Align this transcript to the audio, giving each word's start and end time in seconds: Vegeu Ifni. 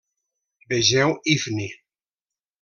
Vegeu 0.71 1.13
Ifni. 1.35 1.69